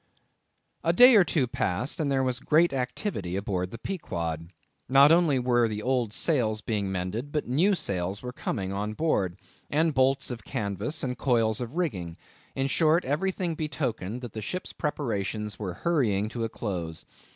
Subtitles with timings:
[0.83, 4.49] A day or two passed, and there was great activity aboard the Pequod.
[4.89, 9.37] Not only were the old sails being mended, but new sails were coming on board,
[9.69, 12.17] and bolts of canvas, and coils of rigging;
[12.55, 17.05] in short, everything betokened that the ship's preparations were hurrying to a close.